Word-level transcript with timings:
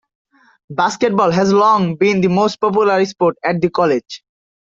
Basketball 0.71 1.29
has 1.29 1.53
long 1.53 1.95
been 1.95 2.21
the 2.21 2.27
most 2.27 2.59
popular 2.59 3.05
sport 3.05 3.37
at 3.45 3.61
the 3.61 3.69
college. 3.69 4.23